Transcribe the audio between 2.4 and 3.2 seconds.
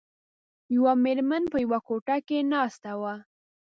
ناسته وه.